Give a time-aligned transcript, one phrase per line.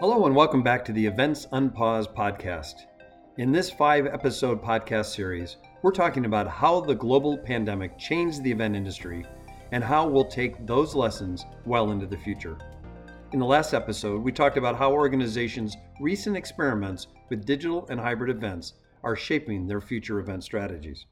[0.00, 2.86] Hello, and welcome back to the Events Unpause podcast.
[3.36, 8.52] In this five episode podcast series, we're talking about how the global pandemic changed the
[8.52, 9.26] event industry
[9.72, 12.56] and how we'll take those lessons well into the future.
[13.32, 18.30] In the last episode, we talked about how organizations' recent experiments with digital and hybrid
[18.30, 21.06] events are shaping their future event strategies.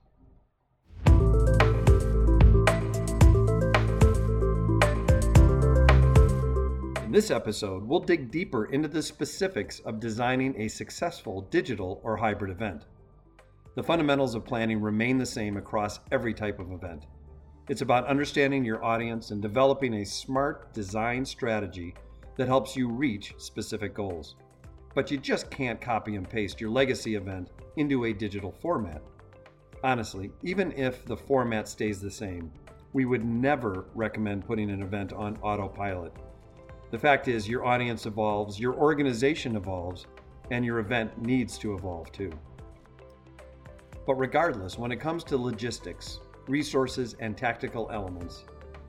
[7.17, 12.51] This episode, we'll dig deeper into the specifics of designing a successful digital or hybrid
[12.51, 12.85] event.
[13.75, 17.07] The fundamentals of planning remain the same across every type of event.
[17.71, 21.95] It's about understanding your audience and developing a smart design strategy
[22.37, 24.35] that helps you reach specific goals.
[24.95, 27.49] But you just can't copy and paste your legacy event
[27.79, 29.01] into a digital format.
[29.83, 32.53] Honestly, even if the format stays the same,
[32.93, 36.13] we would never recommend putting an event on autopilot.
[36.91, 40.07] The fact is, your audience evolves, your organization evolves,
[40.51, 42.31] and your event needs to evolve too.
[44.07, 48.45] But regardless, when it comes to logistics, resources, and tactical elements,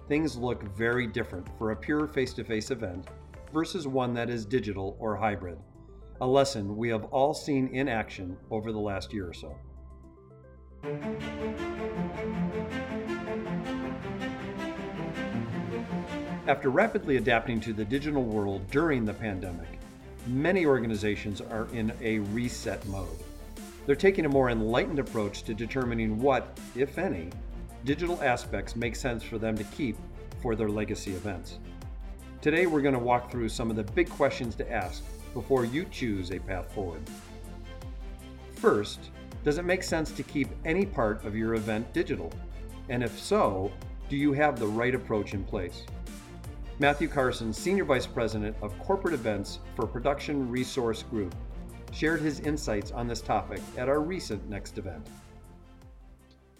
[0.07, 3.07] things look very different for a pure face to face event
[3.51, 5.57] versus one that is digital or hybrid,
[6.21, 9.55] a lesson we have all seen in action over the last year or so.
[16.47, 19.67] After rapidly adapting to the digital world during the pandemic,
[20.27, 23.19] many organizations are in a reset mode.
[23.85, 27.31] They're taking a more enlightened approach to determining what, if any,
[27.83, 29.97] digital aspects make sense for them to keep
[30.41, 31.59] for their legacy events.
[32.39, 35.03] Today, we're going to walk through some of the big questions to ask
[35.33, 37.01] before you choose a path forward.
[38.55, 39.11] First,
[39.43, 42.31] does it make sense to keep any part of your event digital?
[42.87, 43.69] And if so,
[44.07, 45.83] do you have the right approach in place?
[46.79, 51.33] Matthew Carson, Senior Vice President of Corporate Events for Production Resource Group,
[51.91, 55.07] shared his insights on this topic at our recent next event.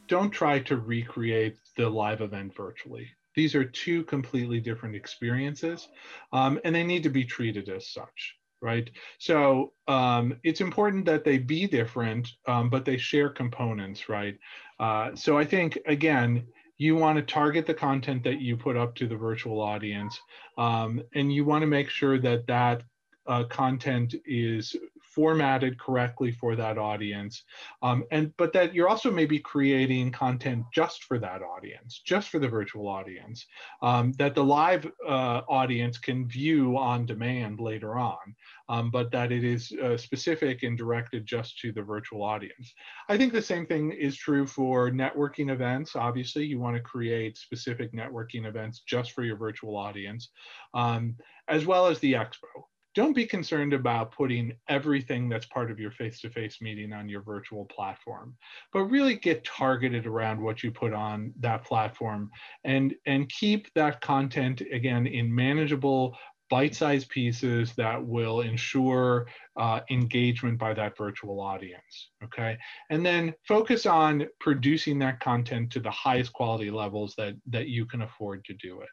[0.08, 3.08] Don't try to recreate the live event virtually.
[3.36, 5.88] These are two completely different experiences,
[6.34, 8.90] um, and they need to be treated as such, right?
[9.20, 14.36] So um, it's important that they be different, um, but they share components, right?
[14.80, 18.96] Uh, so I think, again, you want to target the content that you put up
[18.96, 20.20] to the virtual audience,
[20.58, 22.84] um, and you want to make sure that that
[23.26, 24.76] uh, content is
[25.18, 27.44] formatted correctly for that audience.
[27.82, 32.38] Um, and but that you're also maybe creating content just for that audience just for
[32.38, 33.48] the virtual audience
[33.82, 38.36] um, that the live uh, audience can view on demand later on
[38.70, 42.74] um, but that it is uh, specific and directed just to the virtual audience.
[43.10, 45.96] I think the same thing is true for networking events.
[45.96, 50.30] Obviously you want to create specific networking events just for your virtual audience
[50.76, 51.16] um,
[51.48, 55.92] as well as the expo don't be concerned about putting everything that's part of your
[55.92, 58.36] face-to-face meeting on your virtual platform
[58.74, 62.28] but really get targeted around what you put on that platform
[62.64, 66.18] and and keep that content again in manageable
[66.50, 69.28] bite-sized pieces that will ensure
[69.58, 72.58] uh, engagement by that virtual audience okay?
[72.90, 77.86] And then focus on producing that content to the highest quality levels that that you
[77.86, 78.90] can afford to do it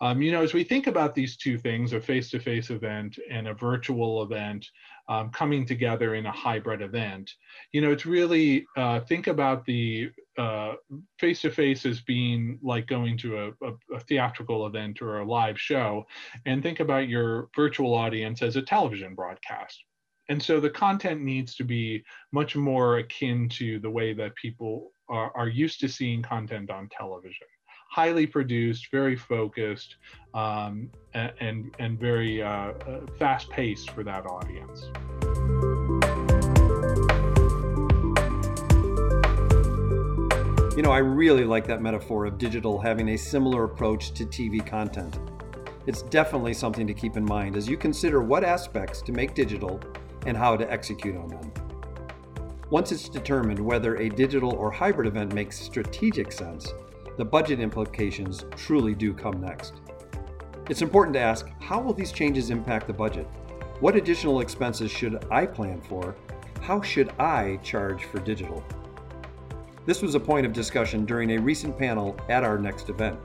[0.00, 3.54] um, you know, as we think about these two things, a face-to-face event and a
[3.54, 4.66] virtual event
[5.08, 7.32] um, coming together in a hybrid event,
[7.72, 10.74] you know, it's really uh, think about the uh,
[11.18, 16.06] face-to-face as being like going to a, a, a, theatrical event or a live show,
[16.46, 19.82] and think about your virtual audience as a television broadcast.
[20.28, 24.92] And so the content needs to be much more akin to the way that people
[25.08, 27.46] are, are used to seeing content on television
[27.88, 29.96] highly produced, very focused,
[30.34, 32.72] um, and, and very uh, uh,
[33.18, 34.84] fast paced for that audience.
[40.76, 44.64] You know, I really like that metaphor of digital having a similar approach to TV
[44.64, 45.18] content.
[45.86, 49.80] It's definitely something to keep in mind as you consider what aspects to make digital
[50.26, 51.52] and how to execute on them.
[52.70, 56.72] Once it's determined whether a digital or hybrid event makes strategic sense,
[57.18, 59.74] the budget implications truly do come next.
[60.70, 63.26] It's important to ask how will these changes impact the budget?
[63.80, 66.14] What additional expenses should I plan for?
[66.60, 68.64] How should I charge for digital?
[69.84, 73.18] This was a point of discussion during a recent panel at our next event.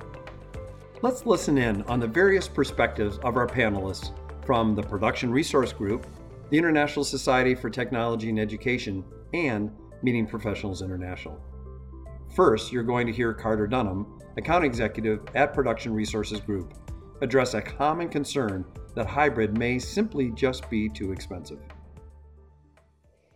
[1.04, 4.12] Let's listen in on the various perspectives of our panelists
[4.44, 6.07] from the Production Resource Group,
[6.50, 9.04] the International Society for Technology and Education,
[9.34, 9.69] and
[10.01, 11.40] Meeting Professionals International.
[12.33, 16.74] First, you're going to hear Carter Dunham, account executive at Production Resources Group,
[17.21, 18.65] address a common concern
[18.95, 21.59] that hybrid may simply just be too expensive?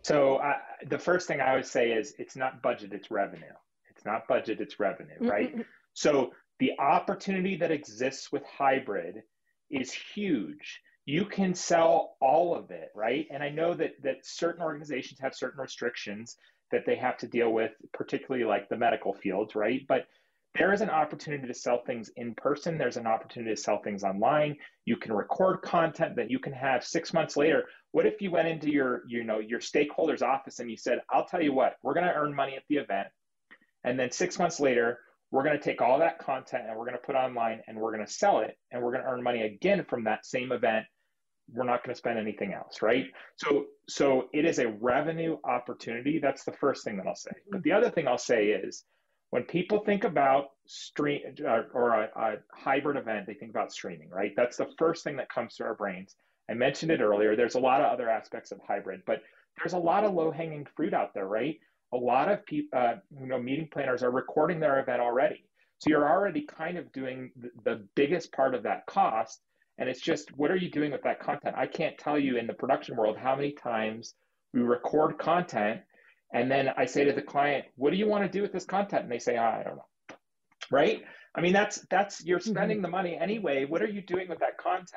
[0.02, 0.54] So, uh,
[0.88, 3.44] the first thing I would say is it's not budget, it's revenue.
[3.88, 5.52] It's not budget, it's revenue, right?
[5.52, 5.62] Mm-hmm.
[5.94, 9.22] So, the opportunity that exists with hybrid
[9.70, 10.80] is huge.
[11.04, 13.26] You can sell all of it, right?
[13.30, 16.36] And I know that that certain organizations have certain restrictions
[16.70, 19.82] that they have to deal with, particularly like the medical fields, right?
[19.88, 20.06] But
[20.56, 22.78] there is an opportunity to sell things in person.
[22.78, 24.56] There's an opportunity to sell things online.
[24.86, 27.66] You can record content that you can have six months later.
[27.92, 31.26] What if you went into your, you know, your stakeholder's office and you said, "I'll
[31.26, 33.08] tell you what, we're going to earn money at the event,
[33.84, 34.98] and then six months later,
[35.30, 37.92] we're going to take all that content and we're going to put online and we're
[37.92, 40.86] going to sell it, and we're going to earn money again from that same event.
[41.52, 43.06] We're not going to spend anything else, right?
[43.36, 46.18] So, so it is a revenue opportunity.
[46.18, 47.32] That's the first thing that I'll say.
[47.50, 48.84] But the other thing I'll say is
[49.30, 54.08] when people think about stream uh, or a, a, hybrid event, they think about streaming,
[54.10, 54.32] right?
[54.36, 56.16] That's the first thing that comes to our brains.
[56.50, 57.36] I mentioned it earlier.
[57.36, 59.22] There's a lot of other aspects of hybrid, but
[59.58, 61.58] there's a lot of low hanging fruit out there, right?
[61.92, 65.44] A lot of people, uh, you know, meeting planners are recording their event already.
[65.78, 69.40] So you're already kind of doing the, the biggest part of that cost.
[69.78, 71.54] And it's just, what are you doing with that content?
[71.56, 74.14] I can't tell you in the production world how many times
[74.52, 75.80] we record content
[76.32, 78.66] and then I say to the client, what do you want to do with this
[78.66, 79.04] content?
[79.04, 80.16] And they say, oh, I don't know.
[80.70, 81.02] Right?
[81.34, 82.50] I mean, that's that's you're mm-hmm.
[82.50, 82.82] spending mm-hmm.
[82.82, 83.64] the money anyway.
[83.64, 84.88] What are you doing with that content?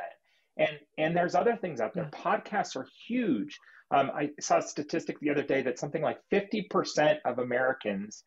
[0.57, 2.10] And and there's other things out there.
[2.12, 2.19] Yeah.
[2.19, 3.57] Podcasts are huge.
[3.92, 8.24] Um, I saw a statistic the other day that something like 50% of Americans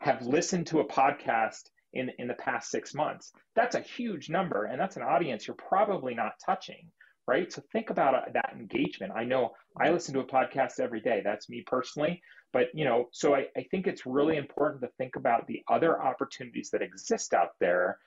[0.00, 1.62] have listened to a podcast
[1.94, 3.32] in, in the past six months.
[3.56, 6.90] That's a huge number, and that's an audience you're probably not touching
[7.26, 7.52] right?
[7.52, 9.12] So think about uh, that engagement.
[9.16, 11.22] I know I listen to a podcast every day.
[11.24, 12.22] That's me personally.
[12.52, 16.00] But, you know, so I, I think it's really important to think about the other
[16.00, 17.98] opportunities that exist out there.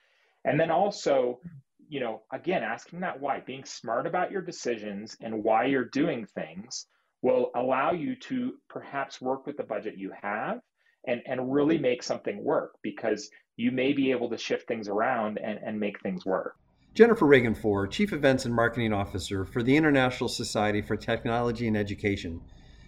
[0.44, 1.40] And then also,
[1.88, 6.26] you know, again, asking that why, being smart about your decisions and why you're doing
[6.26, 6.86] things
[7.20, 10.60] will allow you to perhaps work with the budget you have
[11.06, 15.36] and, and really make something work because you may be able to shift things around
[15.38, 16.54] and, and make things work.
[16.94, 22.40] Jennifer Ragan-Fore, Chief Events and Marketing Officer for the International Society for Technology and Education,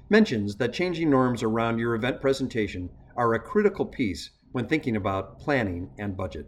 [0.08, 5.38] mentions that changing norms around your event presentation are a critical piece when thinking about
[5.40, 6.46] planning and budget.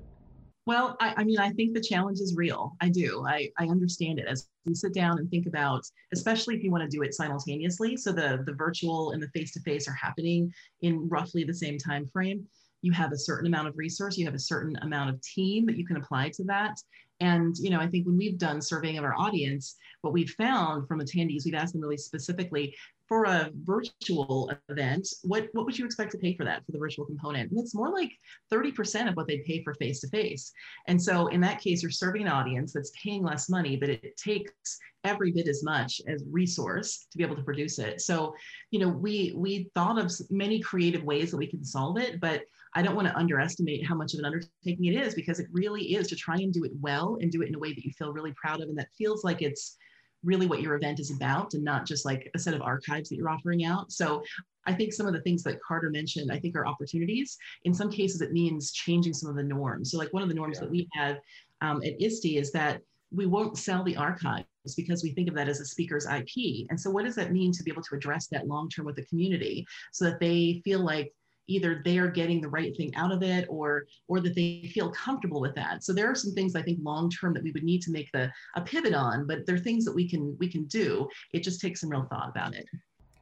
[0.66, 2.76] Well, I, I, mean, I think the challenge is real.
[2.80, 3.24] I do.
[3.26, 5.82] I, I understand it as we sit down and think about,
[6.12, 7.96] especially if you want to do it simultaneously.
[7.96, 10.52] So the the virtual and the face to face are happening
[10.82, 12.46] in roughly the same time frame
[12.82, 15.76] you have a certain amount of resource, you have a certain amount of team that
[15.76, 16.76] you can apply to that.
[17.20, 20.88] And, you know, I think when we've done surveying of our audience, what we've found
[20.88, 22.74] from attendees, we've asked them really specifically
[23.12, 26.78] for a virtual event, what, what would you expect to pay for that for the
[26.78, 27.50] virtual component?
[27.50, 28.10] And it's more like
[28.50, 30.50] 30% of what they pay for face to face.
[30.86, 34.16] And so in that case, you're serving an audience that's paying less money, but it
[34.16, 38.00] takes every bit as much as resource to be able to produce it.
[38.00, 38.34] So,
[38.70, 42.44] you know, we we thought of many creative ways that we can solve it, but
[42.72, 45.96] I don't want to underestimate how much of an undertaking it is because it really
[45.96, 47.92] is to try and do it well and do it in a way that you
[47.92, 49.76] feel really proud of and that feels like it's
[50.24, 53.16] really what your event is about and not just like a set of archives that
[53.16, 53.90] you're offering out.
[53.90, 54.22] So
[54.66, 57.36] I think some of the things that Carter mentioned, I think are opportunities.
[57.64, 59.90] In some cases, it means changing some of the norms.
[59.90, 60.60] So like one of the norms yeah.
[60.60, 61.18] that we have
[61.60, 62.80] um, at ISTE is that
[63.10, 64.46] we won't sell the archives
[64.76, 66.66] because we think of that as a speaker's IP.
[66.70, 68.96] And so what does that mean to be able to address that long term with
[68.96, 71.12] the community so that they feel like
[71.48, 74.90] either they are getting the right thing out of it or or that they feel
[74.90, 75.84] comfortable with that.
[75.84, 78.10] So there are some things i think long term that we would need to make
[78.12, 81.08] the a pivot on but there are things that we can we can do.
[81.32, 82.66] It just takes some real thought about it.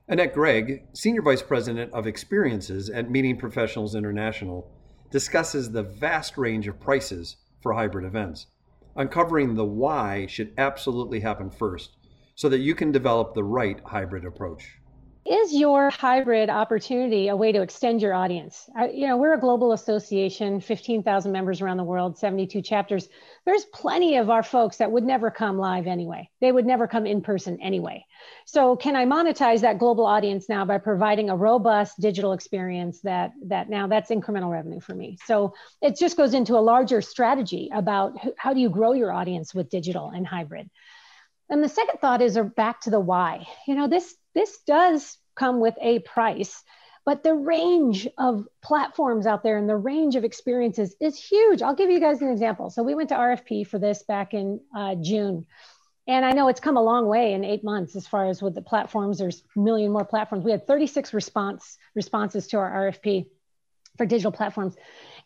[0.08, 4.70] Annette gregg senior vice president of experiences at meeting professionals international
[5.10, 8.46] discusses the vast range of prices for hybrid events
[8.96, 11.96] uncovering the why should absolutely happen first
[12.34, 14.79] so that you can develop the right hybrid approach
[15.26, 18.68] is your hybrid opportunity a way to extend your audience?
[18.92, 23.08] you know, we're a global association, 15,000 members around the world, 72 chapters.
[23.44, 26.30] There's plenty of our folks that would never come live anyway.
[26.40, 28.04] They would never come in person anyway.
[28.46, 33.32] So, can I monetize that global audience now by providing a robust digital experience that
[33.46, 35.18] that now that's incremental revenue for me?
[35.26, 39.54] So, it just goes into a larger strategy about how do you grow your audience
[39.54, 40.70] with digital and hybrid.
[41.50, 43.46] And the second thought is uh, back to the why.
[43.66, 46.62] You know, this this does come with a price,
[47.04, 51.62] but the range of platforms out there and the range of experiences is huge.
[51.62, 52.70] I'll give you guys an example.
[52.70, 55.46] So we went to RFP for this back in uh, June.
[56.06, 58.54] And I know it's come a long way in eight months as far as with
[58.54, 59.18] the platforms.
[59.18, 60.44] There's a million more platforms.
[60.44, 63.26] We had 36 response responses to our RFP
[63.96, 64.76] for digital platforms.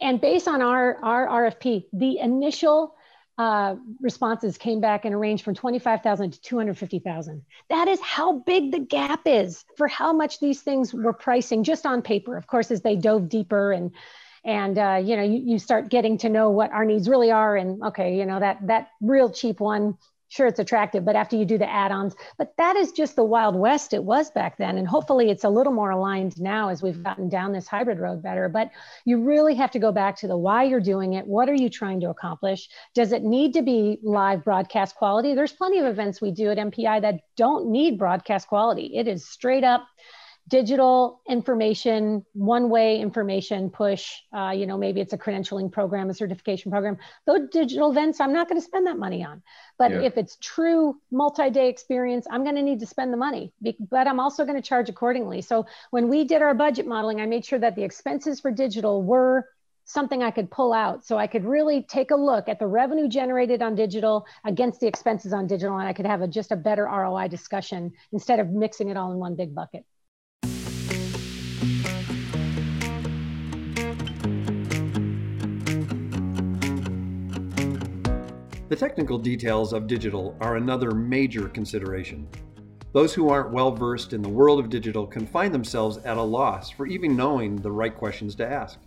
[0.00, 2.96] And based on our, our RFP, the initial
[3.36, 7.42] uh, responses came back in a range from 25,000 to 250,000.
[7.68, 11.84] That is how big the gap is for how much these things were pricing just
[11.84, 12.36] on paper.
[12.36, 13.90] Of course, as they dove deeper and
[14.44, 17.56] and uh, you know you, you start getting to know what our needs really are
[17.56, 19.96] and okay you know that that real cheap one
[20.34, 23.54] sure it's attractive but after you do the add-ons but that is just the wild
[23.56, 27.02] west it was back then and hopefully it's a little more aligned now as we've
[27.02, 28.70] gotten down this hybrid road better but
[29.04, 31.70] you really have to go back to the why you're doing it what are you
[31.70, 35.34] trying to accomplish does it need to be live broadcast quality?
[35.34, 38.92] There's plenty of events we do at mpi that don't need broadcast quality.
[38.94, 39.86] It is straight up
[40.48, 44.12] digital information, one way information push.
[44.36, 46.98] Uh, you know, maybe it's a credentialing program, a certification program.
[47.26, 49.42] Those digital events, I'm not going to spend that money on.
[49.78, 50.02] But yeah.
[50.02, 53.52] if it's true multi day experience, I'm going to need to spend the money,
[53.90, 55.40] but I'm also going to charge accordingly.
[55.40, 59.02] So when we did our budget modeling, I made sure that the expenses for digital
[59.02, 59.48] were
[59.86, 63.08] something I could pull out so I could really take a look at the revenue
[63.08, 66.56] generated on digital against the expenses on digital and I could have a, just a
[66.56, 69.84] better ROI discussion instead of mixing it all in one big bucket.
[78.74, 82.26] The technical details of digital are another major consideration.
[82.92, 86.20] Those who aren't well versed in the world of digital can find themselves at a
[86.20, 88.80] loss for even knowing the right questions to ask.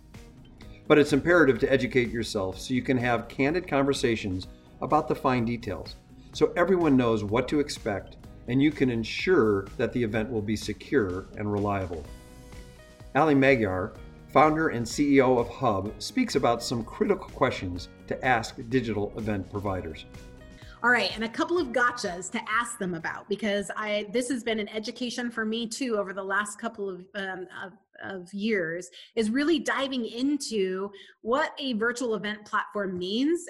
[0.88, 4.48] But it's imperative to educate yourself so you can have candid conversations
[4.82, 5.96] about the fine details,
[6.34, 8.18] so everyone knows what to expect
[8.48, 12.04] and you can ensure that the event will be secure and reliable.
[13.14, 13.94] Ali Magyar,
[14.28, 20.04] founder and CEO of Hubb, speaks about some critical questions to ask digital event providers.
[20.82, 24.44] All right, and a couple of gotchas to ask them about because I this has
[24.44, 28.88] been an education for me too over the last couple of, um, of of years
[29.16, 30.90] is really diving into
[31.22, 33.46] what a virtual event platform means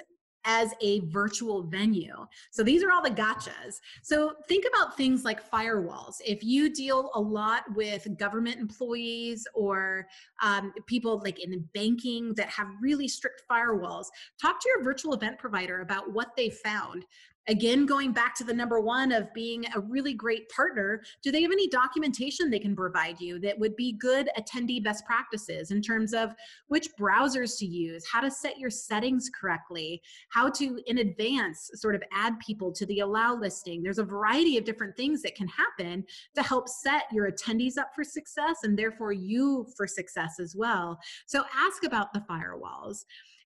[0.49, 2.25] as a virtual venue.
[2.49, 3.79] So these are all the gotchas.
[4.01, 6.15] So think about things like firewalls.
[6.25, 10.07] If you deal a lot with government employees or
[10.41, 14.05] um, people like in banking that have really strict firewalls,
[14.41, 17.05] talk to your virtual event provider about what they found
[17.49, 21.41] again going back to the number one of being a really great partner do they
[21.41, 25.81] have any documentation they can provide you that would be good attendee best practices in
[25.81, 26.33] terms of
[26.67, 31.95] which browsers to use how to set your settings correctly how to in advance sort
[31.95, 33.81] of add people to the allow listing?
[33.81, 37.89] There's a variety of different things that can happen to help set your attendees up
[37.95, 40.99] for success and therefore you for success as well.
[41.27, 43.05] So ask about the firewalls.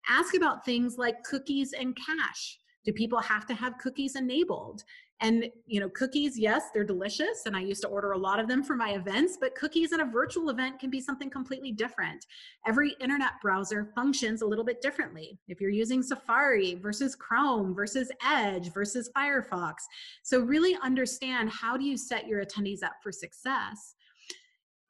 [0.09, 4.83] Ask about things like cookies and cache do people have to have cookies enabled?
[5.21, 8.47] And you know, cookies, yes, they're delicious, and I used to order a lot of
[8.49, 9.37] them for my events.
[9.39, 12.25] But cookies in a virtual event can be something completely different.
[12.67, 15.39] Every internet browser functions a little bit differently.
[15.47, 19.75] If you're using Safari versus Chrome versus Edge versus Firefox,
[20.23, 23.95] so really understand how do you set your attendees up for success.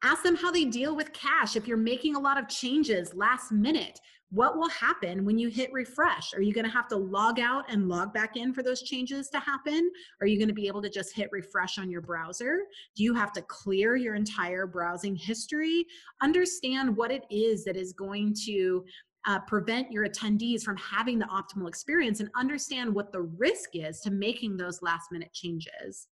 [0.02, 1.56] Ask them how they deal with cache.
[1.56, 5.72] If you're making a lot of changes last minute, what will happen when you hit
[5.72, 6.34] refresh?
[6.34, 9.28] Are you going to have to log out and log back in for those changes
[9.30, 9.90] to happen?
[10.20, 12.58] Are you going to be able to just hit refresh on your browser?
[12.96, 15.86] Do you have to clear your entire browsing history?
[16.22, 18.84] Understand what it is that is going to
[19.26, 24.00] uh, prevent your attendees from having the optimal experience and understand what the risk is
[24.00, 26.08] to making those last minute changes.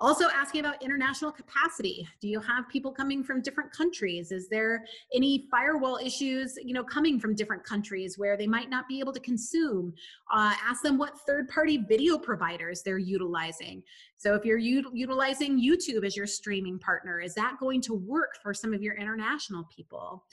[0.00, 2.06] Also asking about international capacity.
[2.20, 4.32] Do you have people coming from different countries?
[4.32, 4.84] Is there
[5.14, 9.12] any firewall issues, you know, coming from different countries where they might not be able
[9.12, 9.94] to consume?
[10.32, 13.82] Uh, ask them what third-party video providers they're utilizing.
[14.16, 18.54] So if you're utilizing YouTube as your streaming partner, is that going to work for
[18.54, 20.24] some of your international people?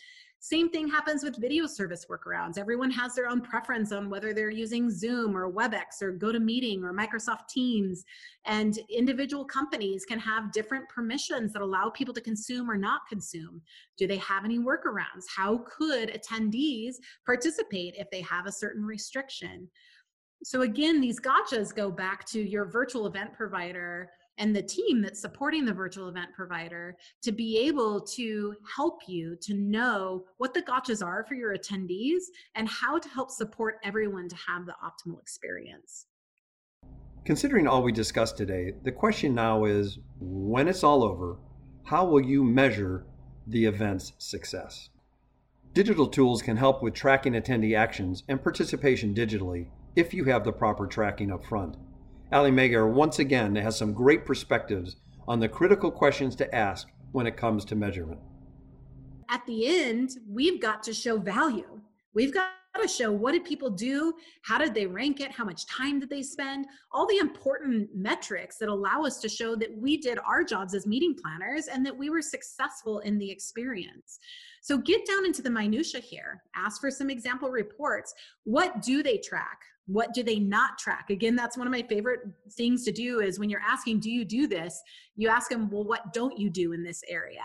[0.43, 2.57] Same thing happens with video service workarounds.
[2.57, 6.91] Everyone has their own preference on whether they're using Zoom or WebEx or GoToMeeting or
[6.91, 8.03] Microsoft Teams.
[8.45, 13.61] And individual companies can have different permissions that allow people to consume or not consume.
[13.99, 15.25] Do they have any workarounds?
[15.29, 19.69] How could attendees participate if they have a certain restriction?
[20.43, 24.09] So again, these gotchas go back to your virtual event provider
[24.41, 29.35] and the team that's supporting the virtual event provider to be able to help you
[29.35, 32.23] to know what the gotchas are for your attendees
[32.55, 36.07] and how to help support everyone to have the optimal experience.
[37.23, 41.37] Considering all we discussed today, the question now is when it's all over,
[41.83, 43.05] how will you measure
[43.45, 44.89] the event's success?
[45.73, 50.51] Digital tools can help with tracking attendee actions and participation digitally if you have the
[50.51, 51.75] proper tracking up front.
[52.33, 54.95] Ali Magyar once again has some great perspectives
[55.27, 58.21] on the critical questions to ask when it comes to measurement.
[59.29, 61.81] At the end, we've got to show value.
[62.13, 65.65] We've got to show what did people do how did they rank it how much
[65.65, 69.97] time did they spend all the important metrics that allow us to show that we
[69.97, 74.19] did our jobs as meeting planners and that we were successful in the experience
[74.61, 78.13] so get down into the minutia here ask for some example reports
[78.45, 81.09] what do they track what do they not track?
[81.09, 82.21] Again that's one of my favorite
[82.51, 84.81] things to do is when you're asking do you do this?
[85.15, 87.41] You ask them well what don't you do in this area?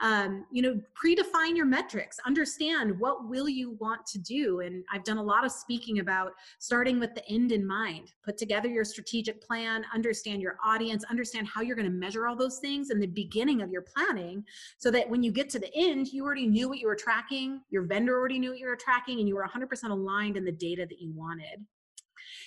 [0.00, 2.18] Um, you know predefine your metrics.
[2.26, 4.60] Understand what will you want to do.
[4.60, 8.12] And i've done a lot of speaking about starting with the end in mind.
[8.24, 12.36] Put together your strategic plan understand your audience understand how you're going to measure all
[12.36, 14.44] those things in the beginning of your planning
[14.78, 17.60] so that when you get to the end you already knew what you were tracking
[17.70, 20.52] your vendor already knew what you were tracking and you were 100% aligned in the
[20.52, 21.64] data that you wanted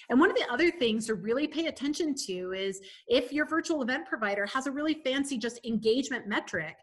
[0.10, 3.82] and one of the other things to really pay attention to is if your virtual
[3.82, 6.76] event provider has a really fancy just engagement metric,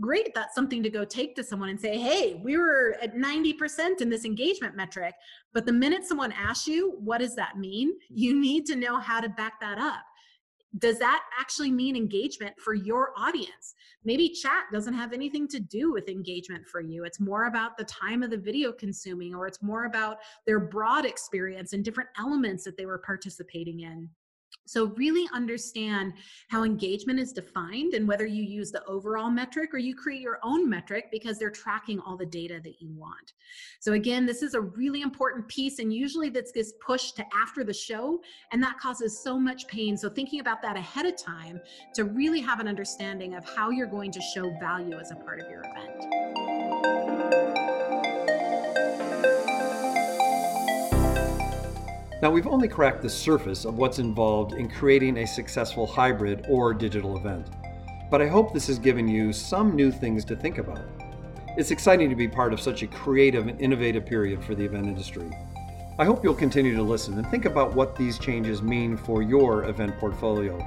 [0.00, 4.00] great that's something to go take to someone and say hey we were at 90%
[4.00, 5.14] in this engagement metric
[5.52, 7.92] but the minute someone asks you what does that mean?
[8.08, 10.04] You need to know how to back that up
[10.76, 13.74] does that actually mean engagement for your audience?
[14.04, 17.04] Maybe chat doesn't have anything to do with engagement for you.
[17.04, 21.06] It's more about the time of the video consuming or it's more about their broad
[21.06, 24.08] experience and different elements that they were participating in
[24.68, 26.12] so, really understand
[26.48, 30.38] how engagement is defined and whether you use the overall metric or you create your
[30.42, 33.32] own metric because they're tracking all the data that you want.
[33.80, 37.64] So, again, this is a really important piece, and usually that's this pushed to after
[37.64, 38.20] the show,
[38.52, 39.96] and that causes so much pain.
[39.96, 41.60] So, thinking about that ahead of time
[41.94, 45.40] to really have an understanding of how you're going to show value as a part
[45.40, 46.27] of your event.
[52.20, 56.74] Now, we've only cracked the surface of what's involved in creating a successful hybrid or
[56.74, 57.48] digital event,
[58.10, 60.82] but I hope this has given you some new things to think about.
[61.56, 64.86] It's exciting to be part of such a creative and innovative period for the event
[64.86, 65.30] industry.
[66.00, 69.64] I hope you'll continue to listen and think about what these changes mean for your
[69.64, 70.58] event portfolio.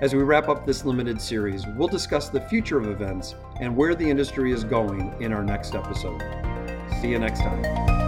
[0.00, 3.94] As we wrap up this limited series, we'll discuss the future of events and where
[3.94, 6.20] the industry is going in our next episode.
[7.00, 8.01] See you next time.